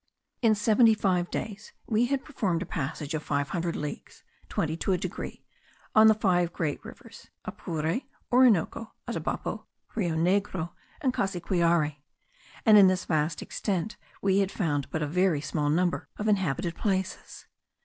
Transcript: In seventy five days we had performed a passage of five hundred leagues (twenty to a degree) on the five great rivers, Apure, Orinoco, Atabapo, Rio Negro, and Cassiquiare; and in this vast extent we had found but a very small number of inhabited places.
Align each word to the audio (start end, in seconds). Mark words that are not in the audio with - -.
In 0.41 0.55
seventy 0.55 0.95
five 0.95 1.29
days 1.29 1.73
we 1.85 2.07
had 2.07 2.25
performed 2.25 2.63
a 2.63 2.65
passage 2.65 3.13
of 3.13 3.21
five 3.21 3.49
hundred 3.49 3.75
leagues 3.75 4.23
(twenty 4.49 4.75
to 4.77 4.93
a 4.93 4.97
degree) 4.97 5.43
on 5.93 6.07
the 6.07 6.15
five 6.15 6.51
great 6.51 6.83
rivers, 6.83 7.27
Apure, 7.45 8.01
Orinoco, 8.31 8.93
Atabapo, 9.07 9.67
Rio 9.93 10.15
Negro, 10.15 10.71
and 11.01 11.13
Cassiquiare; 11.13 11.97
and 12.65 12.79
in 12.79 12.87
this 12.87 13.05
vast 13.05 13.43
extent 13.43 13.95
we 14.23 14.39
had 14.39 14.49
found 14.51 14.89
but 14.89 15.03
a 15.03 15.07
very 15.07 15.39
small 15.39 15.69
number 15.69 16.09
of 16.17 16.27
inhabited 16.27 16.73
places. 16.75 17.45